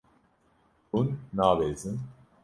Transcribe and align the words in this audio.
Hûn 0.93 1.07
nabezin. 1.33 1.97